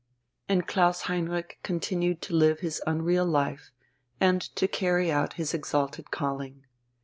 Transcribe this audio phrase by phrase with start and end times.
[0.49, 3.69] And Klaus Heinrich continued to live his unreal life,
[4.19, 6.65] and to carry out his exalted calling.